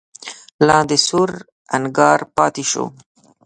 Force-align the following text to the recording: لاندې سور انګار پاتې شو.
لاندې 0.67 0.97
سور 1.07 1.31
انګار 1.75 2.19
پاتې 2.35 2.63
شو. 2.71 2.85